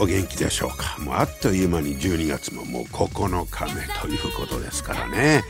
[0.00, 5.44] お元気でしょうかもうあっという間に12月ももう9日目ということですからね、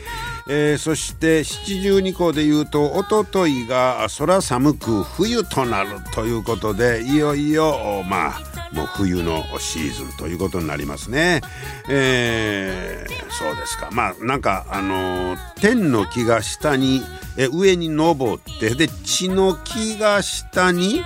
[0.49, 11.41] えー、そして七十二校でいうとおとといが空寒く冬となるということでいよいよまあもう冬のシーズンということになりますね。
[11.89, 13.89] えー、そうですか。
[13.91, 17.01] まあなんかあのー、天の木が下に
[17.37, 21.03] え上に登ってで地の木が下に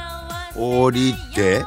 [0.56, 1.64] 降りて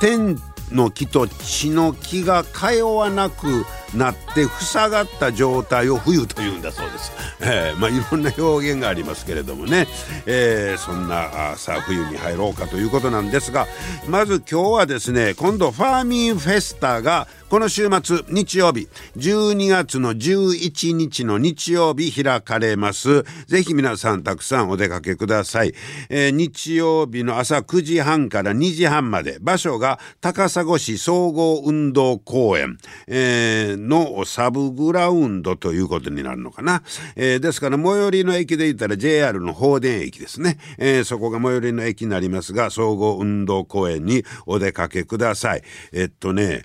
[0.00, 0.36] 天
[0.74, 7.12] の木と血の木が通わなくなって塞がった状態を冬というんだそうです。
[7.40, 9.86] えー、まあいろんな表現がありますけれどもね、
[10.26, 13.66] えー、そんなあさあ冬に入ろうかということなんですが
[14.08, 23.22] まず今日はですね今度ファーミンフェスタがこの週末日曜日12月の11日の日曜日開かれます。
[23.46, 25.72] ぜひ皆さんたくさんお出かけください、
[26.08, 36.82] えー、日曜日の朝9時半から2時半まで場所が高砂市総合運動公園、えー、のサブグラウンドということになるのかな、
[37.16, 45.62] えー、ですから最寄りの駅で言ったら JR の放電駅ですね、えー、そこが最寄りの駅になりますが総合運動公園にお出かけください。
[45.92, 46.62] えっとね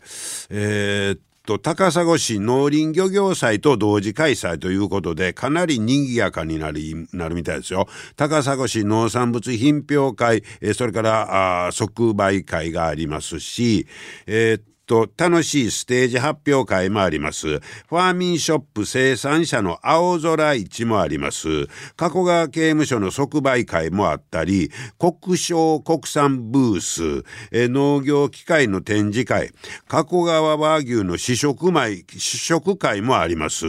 [0.50, 7.88] えー、っと高砂市農林漁業祭と同時開催ということでかなり賑やかになりなるみたいですよ。
[8.16, 13.88] 高砂市農産物品評会、え、それからあ即売会がありますし、
[14.28, 17.60] えー、とと楽しいステージ発表会もあります。
[17.60, 21.68] ファーミンショップ生産者の青空市もあります。
[21.96, 29.52] 加古川刑務所の即売会もあったり、国商国産ブース、え農業機械の展示会、
[29.88, 33.66] 加古川和牛の試食米、試食会もあります。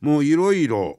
[0.00, 0.98] もういろいろ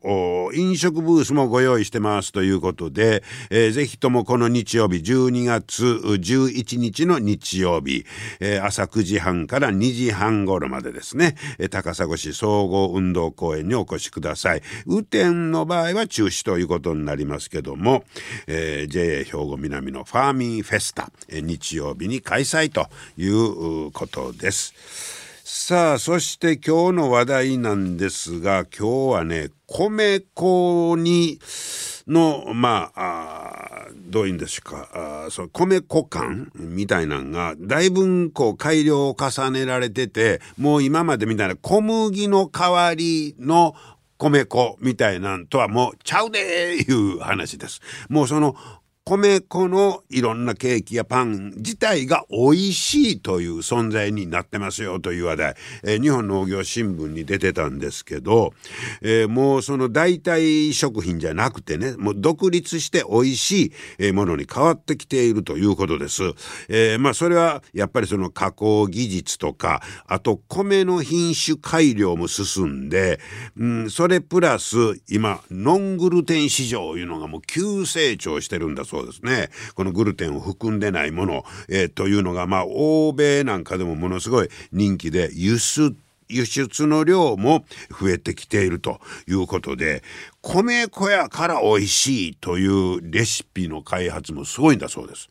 [0.53, 8.05] 飲食ブースもご用意してますということで、えー、ぜひともこの日曜日12月11日の日曜日、
[8.39, 11.35] えー、朝9時半からから2時半頃までですね。
[11.69, 14.61] 高砂市総合運動公園にお越しください。
[14.87, 18.03] 雨天の場合は中止ということになりますけども、
[18.47, 22.87] えー、JA 兵庫南のファーミンフェスタ、日曜日に開催と
[23.17, 25.23] いうことです。
[25.47, 31.39] さあそして今日の話題なんですが今日はね米粉に
[32.07, 33.84] のまあ
[34.15, 35.25] どういうんですか？
[35.27, 43.75] あそ米粉感みたいなんがだいぶこう改良を重ねられててもう今までみたいな小麦の代わりの
[44.17, 47.81] 米粉みたいなんとはもうちゃうでーいう話です。
[48.07, 48.55] もうその
[49.07, 58.53] 米粉のいろんなケーキやパン自体が美味しいという存在になってますよという話題、えー、日本農業新聞に出てたんですけど、
[59.03, 66.23] えー、もうその代替食品じゃなくてねもう独立して美味しいものに変わってきているということです。
[66.67, 73.19] えー、まあそれはやっぱりその加工技術とかあと米の品種改良も進んで、
[73.55, 74.77] うん、それプラス
[75.07, 85.95] 今ノングルテン市場というのがもう急成長してるんだそうそうですねこのグルテンを含んでないもの、えー、というのがまあ欧米なんかでもものすごい人気で輸出
[86.27, 90.01] 輸出の量も増えてきているということで
[90.41, 95.29] 米粉やから美味しいというレシピの開発もすごいんだそうです。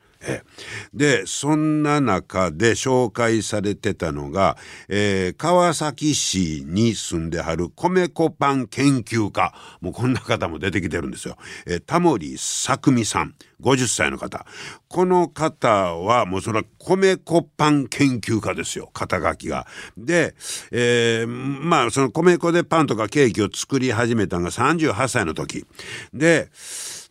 [0.93, 4.57] でそんな中で紹介されてたのが、
[4.89, 9.55] えー、川崎市に住んではる米粉パン研究家。
[9.81, 11.37] もうこんな方も出てきてるんですよ。
[11.67, 13.35] えー、タモリ作美さん。
[13.65, 14.45] 50歳の方。
[14.89, 18.91] この方はもうそれは米粉パン研究家ですよ。
[18.93, 19.67] 肩書きが。
[19.97, 20.35] で、
[20.71, 25.65] えー、まあその米粉でパンとかケーキを作り始めたのが38歳の時。
[26.13, 26.51] で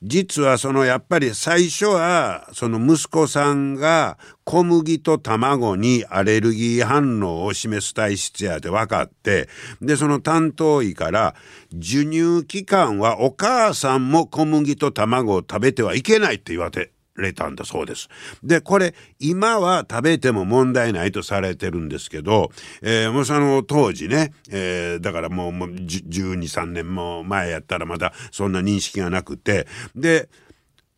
[0.06, 9.48] 実はそのやっぱり最初はその息子さんが小麦と卵にアレルギー反応を示す体質やで分かって
[9.82, 11.36] でその担当医から
[11.72, 18.10] 授乳期間はお母さんも小麦と卵を食べてはいけないって言われてれたんだそうです。
[18.44, 22.52] でこれ今は食べても問題ないとされてるんですけど、
[22.82, 30.30] えー、もうその当時ね、えー、だからもうもう1 2 3年も前やったらまだそんな認識がなくてで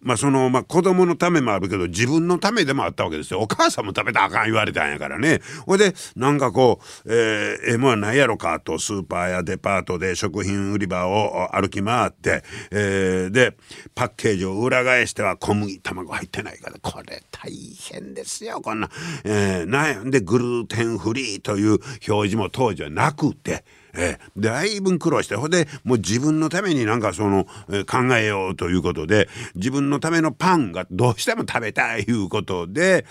[0.02, 3.40] まあそのまあ子供のためもあるけど自分のためでもあったわけですよ。
[3.40, 5.42] お母さんも食べたらあかん言われたんやからね。
[5.66, 13.58] ほいでなんかこう、えー、えもはないやろかとスーパーやデパートで食品売り場を歩き回って、えー、で
[13.96, 18.90] パッケージを裏返しては小麦卵入ってないからこれ大変ですよこんな、
[19.24, 23.64] えー、なんでグルーテンフリーという表示も当時はなくて。
[23.96, 33.06] えー、だいぶ苦労してほんでもう自分のためになんかその、えー、考えようということで自分のためのパンがどうしても食べたいいうことで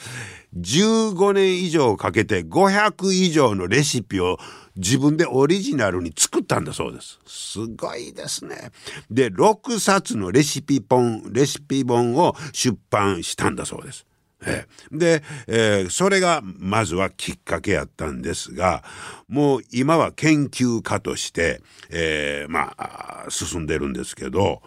[0.57, 4.39] 15年以上かけて500以上のレシピを
[4.77, 7.21] 自分でオリジナルに作ったんだそうです。
[7.27, 8.71] すごいですね。
[9.11, 14.05] で、6冊のレシピ本、レシピ本を出版したんだそうです。
[14.47, 18.83] えー、で、えー、それがまずはきっかけやったんですが
[19.29, 21.61] もう今は研究家として、
[21.91, 24.63] えー、まあ進んでるんですけど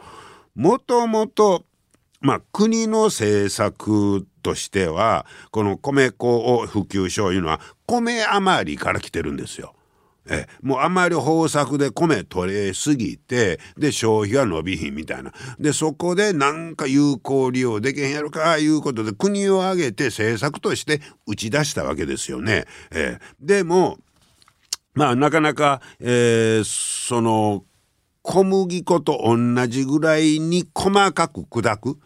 [0.55, 1.65] もともと
[2.21, 9.73] まあ国の政策としてはこの米粉を普及しよういうのは米余りから来てるんですよ。
[10.29, 15.31] えもうあまり豊作で米取れすぎてで消費が伸びひんみたいな。
[15.59, 22.65] でそこでなんか有効利用できへんやろかいうことで国を挙げて政策として打ち出したわけですよね。
[22.91, 23.97] えでも
[24.93, 27.63] まあなかなか、えー、その
[28.23, 31.99] 小麦粉と同じぐらいに細かく砕く。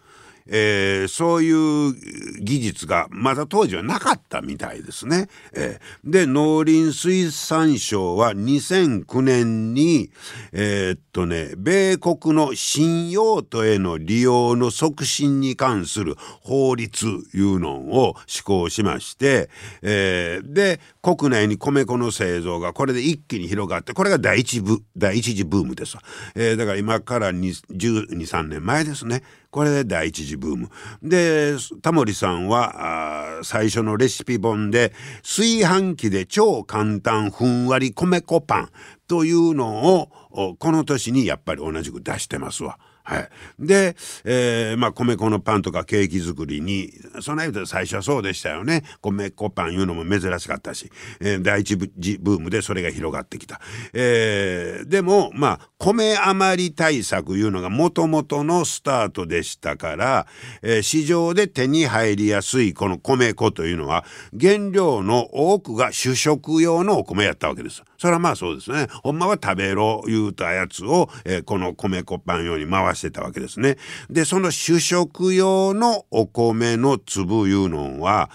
[0.51, 1.95] えー、そういう
[2.43, 5.29] 技術がまだ当時はなかったみたいですね。
[5.53, 10.11] えー、で農林水産省は2009年に
[10.51, 19.49] えー、っとね米国の新用途への利用の促進に関する法律いうのを施行しまして、
[19.81, 26.03] え、で国内に米粉の製造がこれで一気に広がってこれが第一部第一次ブームですわ、
[26.35, 29.23] えー、だから今から123年前ですね。
[29.49, 30.69] これで第一次ブーム。
[31.01, 34.93] でタモリさんは最初のレシピ本で
[35.23, 38.69] 炊飯器で超簡単ふんわり米粉パン
[39.07, 42.77] というのをこの年にやっぱり同じく出してますわ。
[43.03, 48.83] はい、で、えー、まあ米粉のパンとかケーキ作りにそな言うと最初はそうでしたよね。
[49.01, 53.59] 米粉パンいうのも珍しかったし、えー、第一ブームでそれが広がってきた、
[53.93, 60.27] えー、でもまあ米余り対策いうのがもともとのスタートでしたから、
[60.61, 64.05] えー、市場で手に入りやすいこの米粉というのは
[64.39, 67.83] 原料の多くが主食用のお米やったわけです。
[68.01, 73.77] それはまあそうですねほんまは食べろ言うたやつを、えー、この米粉パン用に回してたわけですね。
[74.09, 78.31] でその主食用のお米の粒いうのは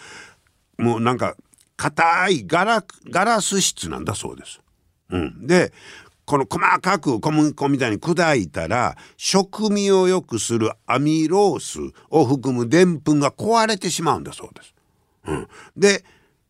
[0.79, 1.35] もうなんか
[1.77, 4.61] 硬いガラガラス質なんだそうです。
[5.11, 5.73] うん、で
[6.27, 14.75] この細かく小麦粉みたいに砕いたら食味を良くするアミロースを含むでんぷんが壊れてしまうんだそうです。
[15.27, 16.05] うん、で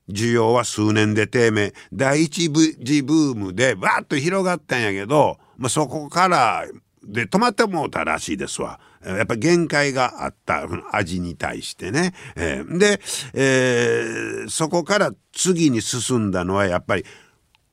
[0.08, 6.64] 需要は数年で低迷第一次ブームでバッと広がったんやけど、まあ、そこから
[7.02, 8.80] で止まってもうたらしいですわ。
[9.04, 12.12] やっぱ限界があった味に対してね。
[12.34, 13.00] えー、で、
[13.34, 17.04] えー、そこから次に進んだのはやっぱり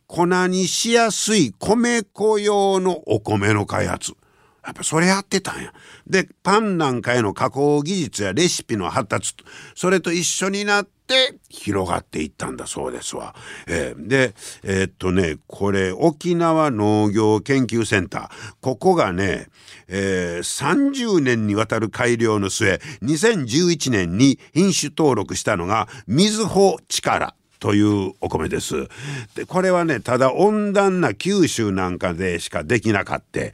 [0.05, 4.13] 粉にしやすい米粉用のお米の開発。
[4.65, 5.73] やっぱそれやってたんや。
[6.07, 9.35] でパンなんかへの加工技術やレシピの発達
[9.75, 13.35] それと一緒になって広がっていったんだそうですわ。
[13.67, 14.33] えー、で
[14.63, 19.47] えー、っとねこれ沖縄農業研究センターここがね、
[19.87, 28.89] えー、30年にわたる改良の末2011年に品種登録したのがみずほ力というお米です。
[29.35, 33.53] でこれはねただ温暖な九州なんかでしかできなかった、え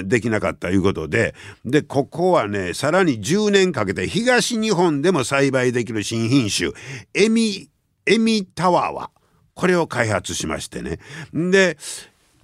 [0.00, 6.70] ー、できなかったいうことででここはねさらに10年かけて東日本でも栽培できる新品種
[7.12, 7.68] エミ
[8.06, 9.10] エミタワーは
[9.52, 10.98] これを開発しましてね
[11.34, 11.76] で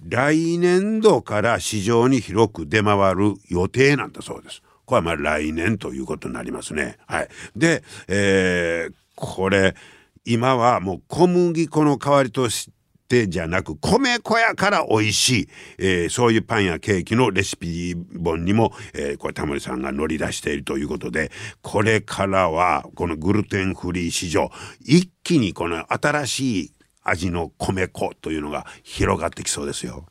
[0.07, 4.61] 来年度から市場に広く出回る予定なんだそうです。
[4.85, 6.97] これはまあ来年ということになりますね。
[7.07, 9.75] はい、で、えー、これ
[10.25, 12.69] 今はもう小麦粉の代わりとし
[13.07, 15.49] てじゃなく米粉やから美味しい、
[15.79, 24.49] えー、そういうパンやケーキのレシピ本にも、えー、これタモリさんが乗り出しているということでこれからはこのグルテンフリー市場
[24.79, 26.71] 一気にこの新しい
[27.03, 30.05] 味の米粉というのが広がってきそうですよ。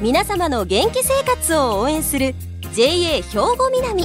[0.00, 2.34] 皆様の元気生活を応援する
[2.72, 4.04] JA 兵庫南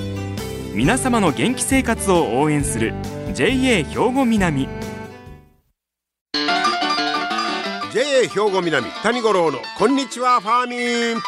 [0.73, 2.93] 皆様の元気生活を応援する
[3.33, 4.69] JA 兵庫南。
[7.91, 11.21] JA 兵庫南谷五郎のこんにちはファーミン。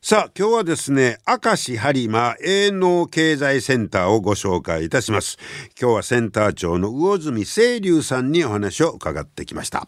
[0.00, 5.38] さあ今日はですね明石播磨営農経済センターをご紹介いたします。
[5.80, 9.86] 今日はセンター長の魚住清流さんにお話を伺ってきました。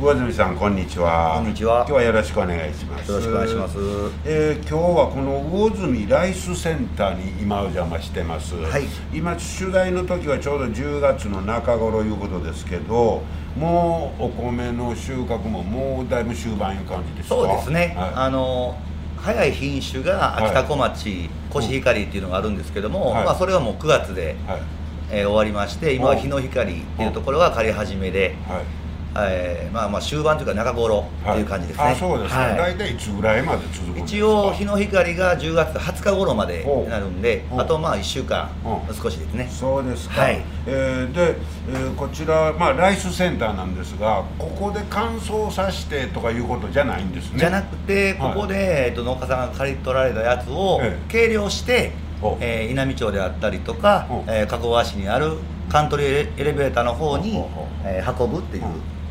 [0.00, 1.34] 上住さんこんにちは。
[1.36, 1.80] こんにちは。
[1.80, 3.10] 今日はよろしくお願いします。
[3.10, 3.76] よろしくお願いします。
[4.24, 13.20] えー、今日はこの魚住ライスセンターに今お邪魔してます、はい、今取材の時はちょうど10月の中頃いうことですけど
[13.54, 17.34] もうお米の収穫ももうだいぶ終盤いう感じですか？
[17.34, 18.78] そうですね、はい、あの
[19.18, 24.62] 早い品種が秋田小町、コシヒカリっていうのがあるんですけども、はい、まあ、それはもう9月で、はい、
[25.10, 28.79] えー、終わりまして今は日の光っていうところが刈り始めで、はい
[29.16, 38.50] えー、まあまあ終盤というか中頃っていう感じですね、はい、そうですね、はい、大体いつぐらいまで続くんです一応日の光が10月20日頃までになるんであとまあ1週間
[38.92, 39.48] 少しですね。
[39.50, 41.36] そうですか、はい、えー、で、
[41.68, 47.38] えー、こちら、まあ、ライスセンターなんですがここで乾燥させてとかいうことじゃないんですね。
[47.38, 51.92] じゃなくてここで、はい、えー、と農家さんが刈り取られたやつを計量して、
[52.40, 55.38] えー、稲美町であったりとか、えー、加古川市にある
[55.70, 57.42] カントリーエレベーターの方に、
[57.84, 58.64] えー、運ぶっていう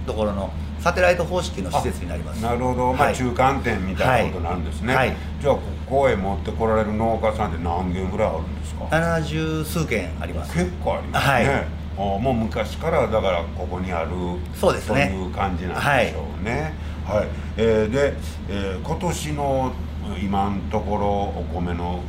[0.10, 2.42] ところのサテライト方式の施設になります。
[2.42, 5.10] なるほど、まあ、中間点みたいなことなんですね、はい。
[5.10, 10.54] はい、じゃあここへ持ってこられる農家さんって何軒ぐらいあるんですか？70数軒あります。
[10.54, 14.10] 結構ありますね、はい、もう昔からだからここにある
[14.56, 15.10] そうですね。
[15.12, 16.74] そういう感じなんでしょうね。
[17.06, 18.14] はい、はい、えー、で、
[18.50, 19.74] えー、今年の
[20.20, 22.02] 今のところお米の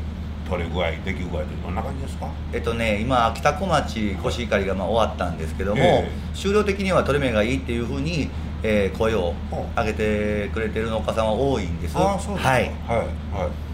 [0.50, 2.28] 取れ具合出来具合ってどんな感じですか？
[2.52, 8.28] えっとね今秋田小町コシヒカリがまあ終わったんですけども、えー、終了的には取れ目がいいっていうふうに
[8.62, 9.33] えー、声を
[9.75, 11.97] 上げてくれてる農家さんは多いんです。
[11.97, 12.99] あそうですはい、はい。
[12.99, 13.07] はい。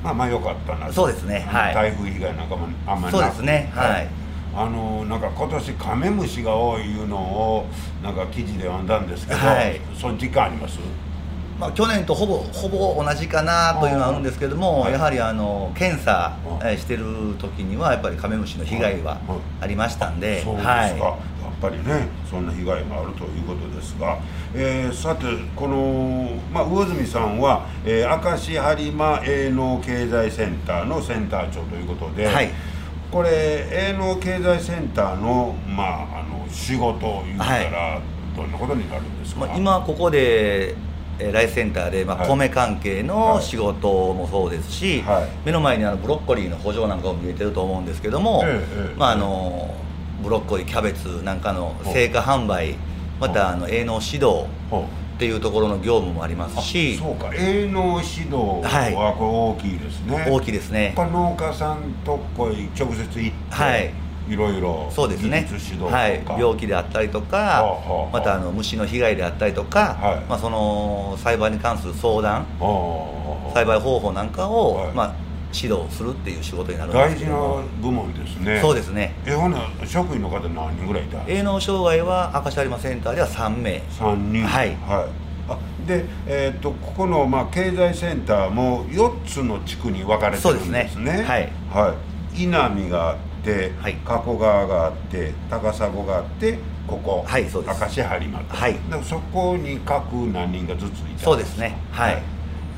[0.04, 3.72] まあまあよかったなそうですね、はい、台風被害なんかもあんまりそうですね。
[3.74, 4.08] はい、
[4.54, 7.66] あのなんか今年カメムシが多いいうのを
[8.00, 10.78] なんか記事で読んだんですけど、はい、その時間あります？
[11.58, 16.36] まあ、去年とほぼほぼ同じかなというのはあるんですけども、はい、やはりあの検査
[16.76, 17.04] してる
[17.38, 19.18] 時にはやっぱりカメムシの被害は
[19.60, 21.18] ありましたんで、そうですか、はい、やっ
[21.60, 24.18] ぱりねそんな被害もあるということですが、
[24.54, 25.24] えー、さて
[25.56, 32.50] この、まあ、魚住さんは、えー、明石播磨営農経済センターのセンター長ということで、はい、
[33.10, 37.98] これ営農経済センターの,、まあ、あの仕事いうたら、
[38.36, 40.74] どんなことになるんですか、まあ、今ここで
[41.18, 48.44] ライスセンターで、まあ、米関係の仕事もそうですし、はい、目の前にあのブロッコリーの補助なんかも見えてると思うんですけども、
[48.96, 49.74] まあ、あの
[50.22, 52.76] ブロッコリーキャベツなんかの成果販売
[53.18, 54.46] またあの営農指導
[55.16, 57.30] っていうところの業務もありますしそうか。
[57.34, 60.94] 営農指導はこれ大きいですね、大きいですね。
[60.96, 65.48] 農家さんとこへ直接行って、はいいろいろそうですね。
[65.90, 75.14] はい、病気であったりとか、はあはあ、またあの虫の被害であったりとか、はい、まあ、その栽培に関する相談、はあ、栽培方法なんかを、はい、まあ、
[75.54, 77.32] 指導するっていう仕事になるんですけど。
[77.32, 78.60] 大事な部門ですね。
[78.60, 79.14] そうですね。
[79.24, 83.82] えほな職員の方何人ぐらいいた営農障害は明石有馬センターでは3名。
[83.90, 84.44] 3人。
[84.44, 85.26] はい、はい。
[85.48, 90.90] あで、えーと、ここの、まあ、経済センターも4つの地区に分かれてるんですね。
[90.92, 91.22] すね。
[91.22, 91.94] はい、は
[92.34, 93.16] い、稲見が
[93.46, 97.80] て、はい、加古川があって高砂があってここ、はい、そうです。
[97.80, 101.78] 明石播磨と、はい、でそこに各何人がずついたそうですね。
[101.92, 102.22] はい、はい。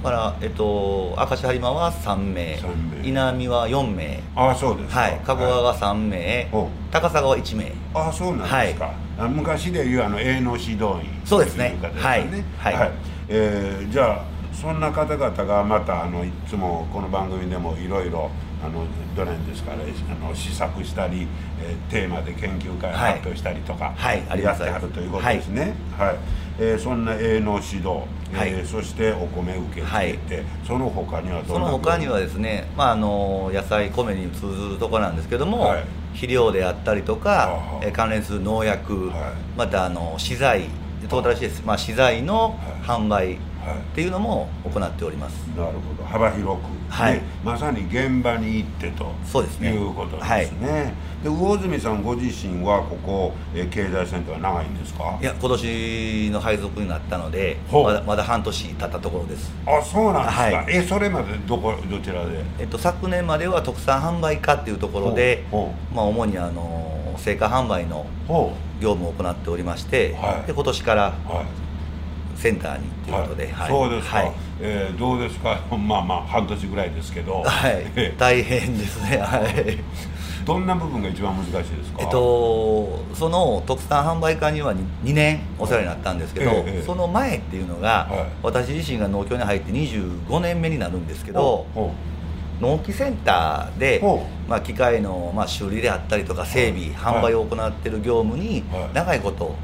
[0.03, 2.59] だから、えっと、明石播磨は3名。
[3.03, 4.23] 稲見は4名。
[4.37, 5.21] ああそうですはい。
[5.25, 7.73] 加古川が3名、はい、高砂は1名。
[7.95, 11.77] ああそうなんですか、はい、昔でいうあの営農指導員そうですね。
[11.97, 12.21] はい、
[12.59, 12.75] はい。
[12.75, 12.93] はい。
[13.29, 18.31] えー、じゃあそんな方々がまたあのいつもこの番組でもいろいろ
[18.62, 18.87] あの
[19.17, 21.27] どれですかねあの試作したり、
[21.62, 25.75] えー、テーマで研究会発表したりとか、はいはい、やってはるということですね。
[25.97, 26.17] はい、はい、
[26.59, 27.88] えー、そんな営農指導、
[28.33, 35.85] はい、えー、そしてお米受け付けて、はい、その他にはその他にはですね、まあ、あの野菜米に通ずるところなんですけども、はい、
[36.15, 40.69] 肥料であったりとか、えー、関連する農薬、はい、またあの資材
[41.09, 43.38] トータルシです、まあ、資材の販売、
[43.75, 46.05] っていうのも行っております、なるほど。
[46.09, 47.15] 幅広く、はい。
[47.15, 47.23] ね。
[47.45, 49.13] まさに現場に行ってと。
[49.25, 49.75] そうですね。
[49.75, 55.19] いうことですね、で魚住さんご自身はここ、えー経済センターは長いんですか？
[55.21, 59.53] いや今年の配属になったのでまだまだ半年経ったところです。
[59.67, 60.65] あそうなんですか、はい。
[60.69, 62.45] えそれまでどこどちらで？
[62.59, 68.07] えっと、昨年までは特産販売課っていうところで、ほまあ、主にあの成果販売の
[68.81, 70.47] 業務を行っておりまして、はい。
[70.47, 71.47] で今年からうはい
[72.38, 73.68] センターにっていうことで、はい。
[73.68, 74.33] そうですか、はい。
[74.61, 75.59] えーどうですか？
[75.76, 77.85] まあまあ半年ぐらいですけど、はい。
[77.97, 79.18] え大変ですね。
[79.18, 79.78] はい。
[80.47, 81.99] どんな部分が一番難しいですか？
[82.00, 86.83] えっとその特産販売課には 2, 年お世話になったんですけど、ええええ。
[86.87, 88.25] その前っていうのが、はい。
[88.42, 91.92] 私自身が農協に入って25年目になるんですけど、ほ
[92.61, 97.21] 納期センターでほ、まあ、機械の、まあ、修理であったりとか整備、はい。
[97.21, 98.95] 販売を行っている業務にはい。
[98.95, 99.55] 長いこと、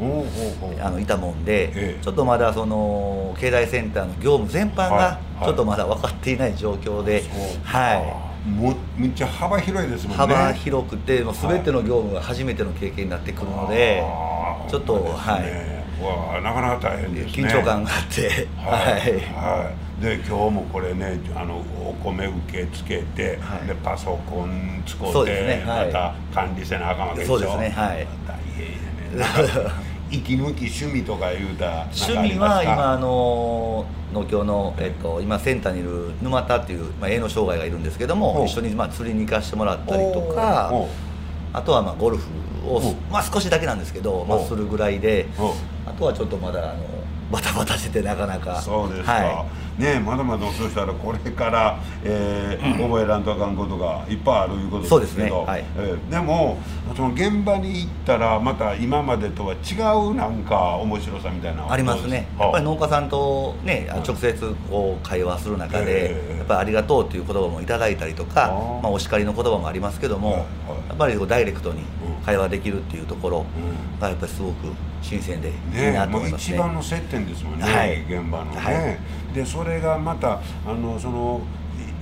[0.81, 2.03] あのいたもんで、ええ。
[2.03, 4.91] ちょっとまだその経済センターの業務全般はい。
[4.91, 5.45] がはい。
[5.45, 7.25] ちょっとまだ分かっていない状況で、
[7.65, 10.35] はもめっちゃ幅広いですい、もんね。
[10.35, 15.85] 幅広くてもう全ての業務が初めての経験になってくるので、あーちょっとそうですね。
[16.03, 17.45] わあなかなか大変ですね。
[17.45, 19.01] 緊張感があって、はい、はい。
[19.01, 19.75] はい、
[20.05, 23.67] で今日もこれねあのお米受けつけて、はい。
[23.67, 25.87] でパソコン使って、ねはい。
[25.87, 27.39] また管理せなあかんわけでしょ？
[27.39, 28.07] そうですねはい。
[28.29, 28.67] 大変
[29.19, 29.71] やね
[30.11, 40.71] 息抜き趣味とか言うた趣味は今あの農協の、えっと、今センターにいる沼田っていう、まあ、営農障害がいるんですけども一緒に、まあ、釣りに行かしてもらったりとか
[41.53, 42.29] あとはまあゴルフ
[42.69, 42.81] を
[43.11, 45.27] まあ、少しだけなんですけど、まあ、するぐらいで
[45.85, 46.85] あとはちょっとまだあの
[47.33, 48.61] バタバタしててなかなか。
[48.61, 49.47] そうですか、は
[49.79, 55.41] ねまだまだそうしたらこれから、えー覚えらんとあかんことがいっぱいあるいうことですけど。
[55.43, 55.47] ね。
[55.47, 55.65] はい。
[55.77, 56.59] えーでも
[56.97, 59.75] その現場に行ったらまた今までとは違
[60.11, 62.29] うなんか面白さみたいなありますね。
[62.39, 68.49] やっぱり農家さんとねあの直接こう会話する中えでえやっぱりありがとうという言葉もいただいたりとか
[68.83, 70.89] まあ、お叱りの言葉もありますけどもはいはい。
[70.89, 71.85] やっぱりこうダイレクトにうん
[72.25, 74.01] 会話できるっていうところうん。
[74.01, 76.57] がやっぱりすごく新鮮でいいねなと思いますね。
[76.57, 78.03] 一番の接点ですもんね、はい。
[78.03, 78.99] 現場のね、は
[79.33, 79.35] い。
[79.35, 81.41] でそれがまたあのその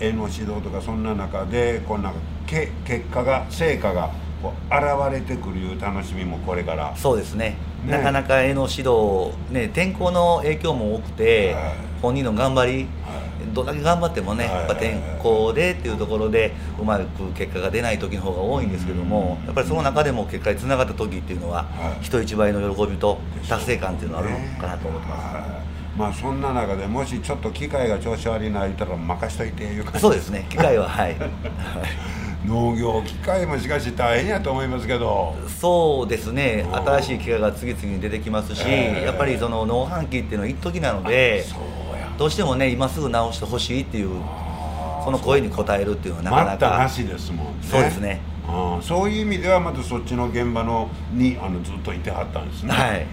[0.00, 2.12] 絵の指導とかそんな中でこんか
[2.46, 4.10] け結果が成果が
[4.42, 6.94] こう現れてくるいう楽しみもこれから。
[6.96, 7.92] そうですねね。
[7.92, 13.54] なかなか絵の指導、ね、天候の影響も多くて、はい本人の頑張り、はい。
[13.54, 14.54] どんだけ頑張ってもね、はい。
[14.54, 22.04] やっぱ天候でっていうところでうまく結果が出ない時の方が多いんですけども、やっぱりその中でも結果につながった時っていうのは、はい。
[22.04, 25.62] 人一倍の喜びと達成感っていうのがあるのかなと思ってます、は
[25.96, 25.98] い。
[25.98, 30.00] まあそんな中でもしちょっと機械が調子悪いな言ったら任しといていう感じ。
[30.00, 30.46] そうですね。
[30.48, 31.16] 機械ははい。
[32.44, 35.36] 農業機械もしかし大変やと思いますけど。
[35.46, 36.64] そうですね。
[36.66, 39.06] うん新しい機械が次々に出てきますし、ええ。
[39.06, 41.82] やっぱりその農飯器っていうのは一時なのでそう。
[41.91, 41.91] や
[42.22, 44.10] どうしてもね今すぐ直してほしいっていう
[45.04, 47.52] その声に応えるっていうのはなかな待ったなかしですもんね。
[47.68, 48.20] そうですね。
[48.48, 48.80] うん。
[48.80, 52.72] そういう意味ではまたそっちの現場のにあのずっといてはったんですね。
[52.72, 52.98] はい。
[53.00, 53.06] え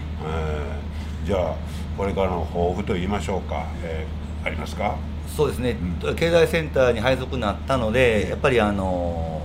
[1.24, 1.26] ー。
[1.26, 1.56] じゃあ
[1.98, 4.96] これからの抱負と言いましょうか、えーありますか？
[5.36, 9.42] そうですね、う経済センターに配属になったのでやっぱりあの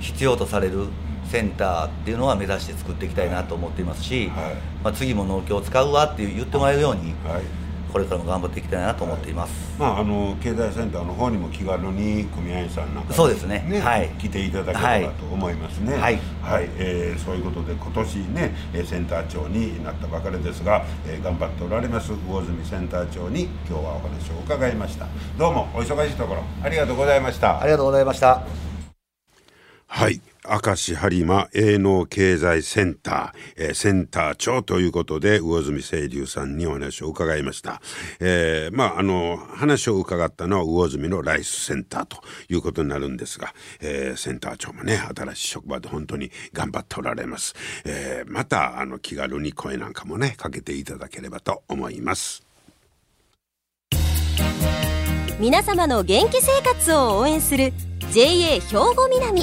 [0.00, 0.88] 必要とされる
[1.28, 4.54] センターっていうのは目指して作っていきたいなと思っていますし、はい。
[4.82, 7.63] まあ、次も農協を使うわって言ってもらえるようにはい
[7.94, 13.64] これからも頑張っていきたいなと思っています、まあ、あの経済センターの方にも気軽に組合員さんなんかそうですね。
[13.84, 14.08] はい。
[14.18, 15.94] 来ていただければと思いますね。
[15.96, 16.18] はい。
[16.42, 16.68] はい。
[16.76, 25.06] えーそういうことで今年ねえーセンター長になったばかりですが、えー頑張っておられます魚住センター長に今日はお話を伺いました。
[25.38, 27.60] どうもお忙しいところありがとうございました。
[27.60, 28.42] ありがとうございました。
[29.86, 30.20] はい。
[30.46, 37.80] 明石播磨営農経済センター、えーセンター長ということで、魚住清流さんにお話を伺いました。
[38.20, 42.18] えーまあ、あの、話を伺ったのは魚住のライスセンターと
[42.50, 47.54] いうことになるんですが、えーセンター長もね、新しい職場で本当に頑張っておられます。
[47.86, 52.42] えーまた、あの、気軽に声なんかもね、かけていただければと思います。
[55.40, 57.72] 皆様の元気生活を応援する
[58.12, 58.60] JA 兵
[58.94, 59.42] 庫南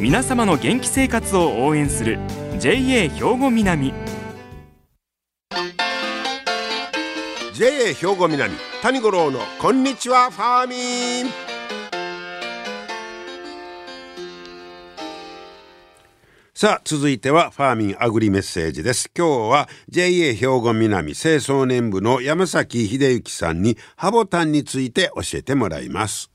[0.00, 2.18] 皆様の元気生活を応援する
[2.58, 3.92] JA 兵庫南。
[7.52, 11.32] JA 兵庫南谷五郎のこんにちはファーミン。
[16.54, 19.10] さあ続いてはファーミンアグリメッセージです。
[19.14, 26.30] 今日は JA 兵庫南清掃年部の山崎秀幸さんにハボタンについて教えてもらいます。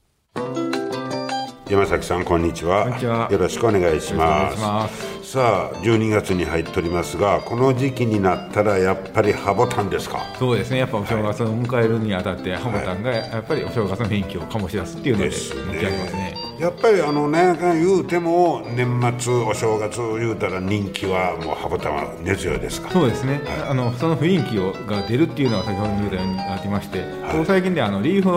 [1.68, 3.28] 山崎さんこんにちは。
[3.32, 5.32] よろしくお願いします。
[5.32, 10.20] さあ12月に入っておりますがこの時期になったらやっぱりハボタンですか？
[10.38, 10.78] そうですね。
[10.78, 16.36] やっぱお正月を迎えるにあたって、はい、ハボタンがやっぱりお正月の雰囲気を醸し出すっていうので人気ありますね。
[16.60, 22.92] やっぱりあのね言うても年末お正月言うたら人気はもうハボタンは根強いですか？
[22.92, 28.30] そうですね、はい、あのその雰囲気をが出るっていうのは先ほど言ったようにありまして、はい、最近であのリーフ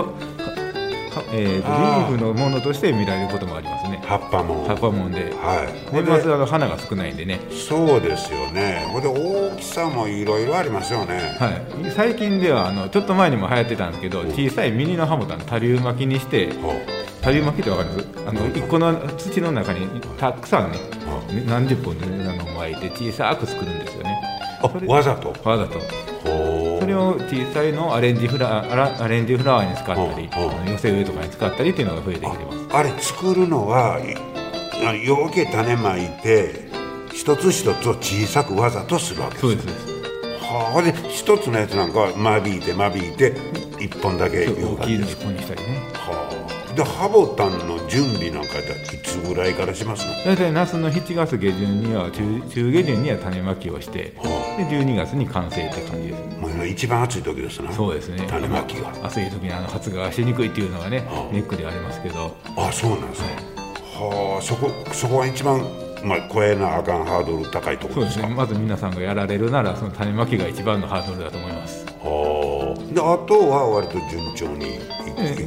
[1.33, 4.03] えー、とリーフのものとして見られることもありますね。
[4.05, 4.65] 葉っぱも。
[4.67, 7.41] 葉っぱもんで、はい、年末あの花が少ないんでね。
[7.51, 8.87] そうですよね。
[8.93, 11.37] これで大きさもいろいろありますよね。
[11.39, 11.51] は
[11.87, 11.91] い。
[11.91, 16.53] 最近ではあのちょっと前にも流行ってたんですけど小さいミニのハモタン多粒巻きにして
[17.21, 18.09] 多粒巻きってわかります？
[18.27, 19.87] あの一個の土の中に
[20.19, 20.79] たくさんね
[21.47, 24.21] 何十本あの巻いて小さく作るんですよね。
[24.87, 25.35] わざと？
[25.49, 25.79] わざと。
[26.25, 26.29] そ
[26.89, 28.65] れを小さいのアレンジフラ
[29.01, 30.29] アレンジフラワーに使ったり
[30.73, 32.59] 寄せ植えとかに使ったりっていうのが増えてきてます。
[32.71, 36.69] あれ作るのはようけ種まいて
[37.13, 39.43] 一つ一つを小さくわざとするわけです。
[39.43, 39.69] そうです
[40.41, 43.35] はあで一つのやつなんかは間引いて間引いて
[43.79, 45.79] 一本だけ大きいの一本にしたりね。
[45.95, 46.28] はあ
[46.79, 48.63] でハボタンの準備なんかい
[49.03, 56.39] つぐらいからします大体夏の7月下旬には中中下旬には種まきをして、はあ、で12月に完成って感じです。
[56.39, 58.25] もう一番暑い時ですねそうですね。
[58.29, 58.91] 種まきが。
[59.05, 62.37] 暑い時にあの発芽しにくいっていうのがね、はあ、ネックでありますけど。
[62.57, 63.37] あそうなんですね、
[63.97, 65.61] はあそこそこは一番
[66.05, 68.23] まあ、超えなあかんハードル高いところですか？
[68.23, 68.35] そうですね。
[68.37, 71.85] まず皆さんがやられるならその種まきが一番のハードルだと思います。
[71.87, 72.95] はあ。
[72.95, 74.79] であとは割と順調に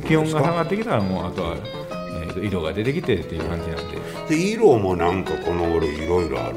[0.08, 4.02] 気温が下がってきたらもうあとは、えー、色が出てきてっていう感じなんで。
[4.30, 6.56] で色もなんかこの俺いろいろある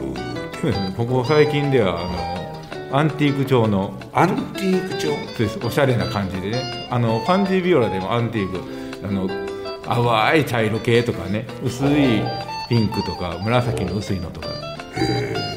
[0.97, 5.09] ここ 最近ではあのアンティーク調のアンティーク調？
[5.09, 5.59] そうです。
[5.65, 6.89] おしゃれな感じでね。
[6.91, 9.29] あのパンジービオラでもアンティークあの
[9.85, 12.23] 淡い茶色系とかね薄い
[12.69, 14.49] ピンクとか紫の薄いのとか。
[14.49, 14.51] へ
[15.51, 15.55] え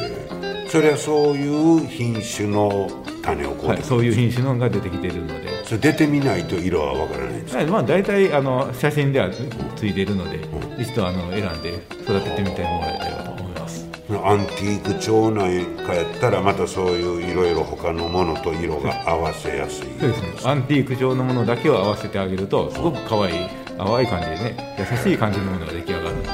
[0.70, 2.90] それはそういう品種の
[3.22, 9.30] 種をこう、はい、そういう品種のが出てきてるのでそれ出てみないと色はわからないんですか、はい、まあ、大体あの写真では
[9.76, 13.86] ついてるので、うん、一度あの選んで育ててみてもらえたらと思います。
[14.10, 19.88] アンティーク調なんかやったらまたそういういろいろ他のものと色が合わせやすい。
[20.00, 20.28] そうですね。
[20.46, 26.30] アンティーク調のものだけを合わせてあげるとすごく可愛い淡い感じでね優しい感じのものが出来上がるんで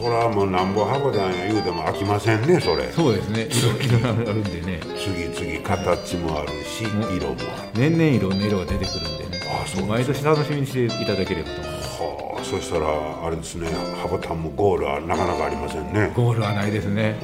[0.00, 2.90] それはもうなんぼ箱だんや言うても飽きませんねそれ。
[2.92, 3.48] そうですね。
[3.50, 4.80] 色々あるんでね。
[4.96, 7.70] 次々形もあるし色もある。
[7.74, 9.42] 年々いろんな色が出てくるんでね。
[9.50, 12.02] あそう毎年楽しみにしていただければと思います。
[12.02, 12.86] はあそしたら
[13.26, 13.68] あれですね
[14.00, 16.12] ハボタンもゴールはなかなかありませんね。
[16.14, 17.18] ゴールはないですね。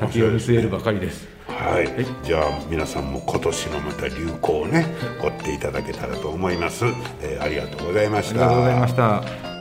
[0.00, 1.28] 先を見据えるばかりです。
[1.46, 4.86] はい、はい、じゃあ皆さんも今年のまた流行をね
[5.22, 6.84] 追っていただけたらと思います、
[7.22, 8.46] えー、ありがとうございました。
[8.46, 9.55] ありがとうございました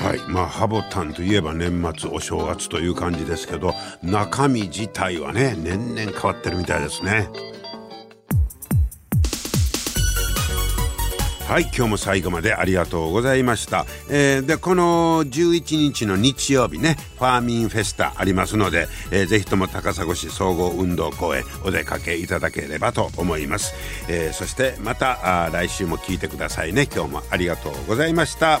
[0.00, 0.18] はい。
[0.30, 7.28] まあハボタンといえば年末お正月という感じですけど中身自体はね年々変わってるみたいですね。
[11.46, 11.64] はい。
[11.64, 23.74] 今日も最後までありがとうございました、えー、でこの11日の日曜日ねファーミンフェスタありますので、えー、ぜひとも高砂市総合運動公園お出かけいただければと思います、
[24.08, 26.86] えー、そしてまた来週も聞いてくださいね。
[26.86, 28.60] 今日もありがとうございました。